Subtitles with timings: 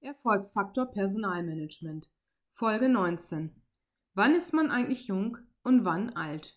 [0.00, 2.08] Erfolgsfaktor Personalmanagement
[2.50, 3.60] Folge 19
[4.14, 6.56] Wann ist man eigentlich jung und wann alt?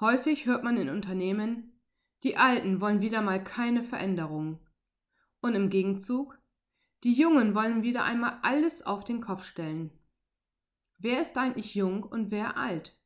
[0.00, 1.78] Häufig hört man in Unternehmen,
[2.22, 4.66] die Alten wollen wieder mal keine Veränderung.
[5.42, 6.40] Und im Gegenzug,
[7.04, 9.90] die Jungen wollen wieder einmal alles auf den Kopf stellen.
[10.96, 12.98] Wer ist eigentlich jung und wer alt?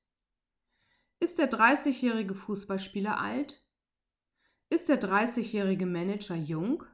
[1.18, 3.66] Ist der 30-jährige Fußballspieler alt?
[4.70, 6.84] Ist der 30-jährige Manager jung?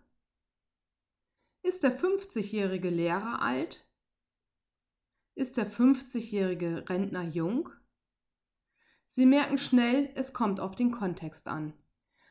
[1.64, 3.86] Ist der 50-jährige Lehrer alt?
[5.36, 7.68] Ist der 50-jährige Rentner jung?
[9.07, 11.72] Sie merken schnell, es kommt auf den Kontext an.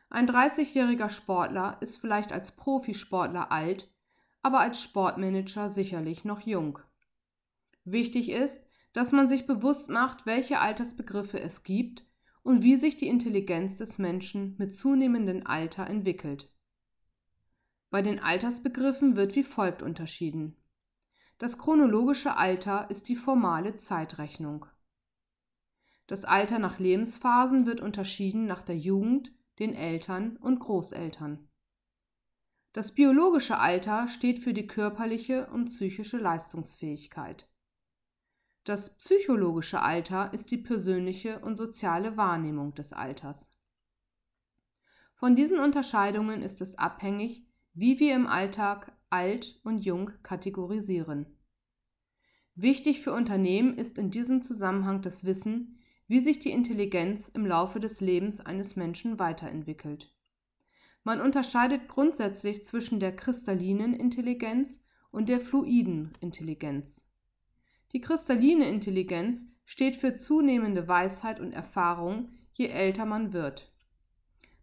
[0.10, 3.90] Ein 30-jähriger Sportler ist vielleicht als Profisportler alt,
[4.42, 6.80] aber als Sportmanager sicherlich noch jung.
[7.86, 12.06] Wichtig ist, dass man sich bewusst macht, welche Altersbegriffe es gibt
[12.44, 16.52] und wie sich die Intelligenz des Menschen mit zunehmendem Alter entwickelt.
[17.92, 20.56] Bei den Altersbegriffen wird wie folgt unterschieden.
[21.38, 24.66] Das chronologische Alter ist die formale Zeitrechnung.
[26.08, 31.50] Das Alter nach Lebensphasen wird unterschieden nach der Jugend, den Eltern und Großeltern.
[32.72, 37.50] Das biologische Alter steht für die körperliche und psychische Leistungsfähigkeit.
[38.64, 43.54] Das psychologische Alter ist die persönliche und soziale Wahrnehmung des Alters.
[45.14, 51.26] Von diesen Unterscheidungen ist es abhängig, wie wir im Alltag alt und jung kategorisieren.
[52.56, 57.80] Wichtig für Unternehmen ist in diesem Zusammenhang das Wissen, wie sich die Intelligenz im Laufe
[57.80, 60.14] des Lebens eines Menschen weiterentwickelt.
[61.04, 67.08] Man unterscheidet grundsätzlich zwischen der kristallinen Intelligenz und der fluiden Intelligenz.
[67.94, 73.71] Die kristalline Intelligenz steht für zunehmende Weisheit und Erfahrung, je älter man wird.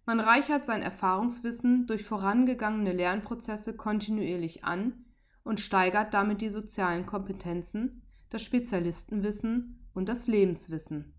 [0.08, 5.04] Man reichert sein Erfahrungswissen durch vorangegangene Lernprozesse kontinuierlich an
[5.44, 11.12] und steigert damit die sozialen Kompetenzen, das Spezialistenwissen und das Lebenswissen.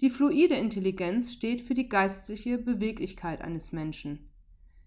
[0.00, 4.30] Die fluide Intelligenz steht für die geistliche Beweglichkeit eines Menschen.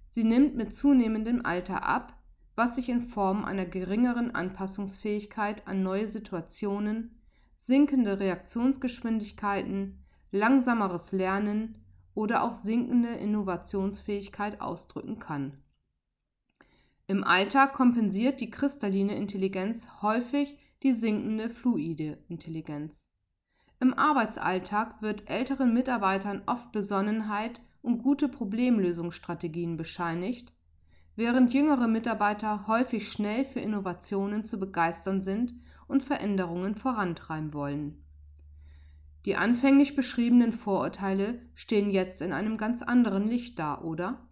[0.07, 2.19] Sie nimmt mit zunehmendem Alter ab
[2.55, 7.19] was sich in Form einer geringeren Anpassungsfähigkeit an neue Situationen,
[7.57, 11.84] sinkende Reaktionsgeschwindigkeiten, langsameres Lernen
[12.15, 15.61] oder auch sinkende Innovationsfähigkeit ausdrücken kann.
[17.07, 23.11] Im Alltag kompensiert die kristalline Intelligenz häufig die sinkende fluide Intelligenz.
[23.79, 30.53] Im Arbeitsalltag wird älteren Mitarbeitern oft Besonnenheit und gute Problemlösungsstrategien bescheinigt,
[31.15, 35.53] während jüngere Mitarbeiter häufig schnell für Innovationen zu begeistern sind
[35.87, 38.04] und Veränderungen vorantreiben wollen.
[39.25, 44.27] Die anfänglich beschriebenen Vorurteile stehen jetzt in einem ganz anderen Licht da, oder?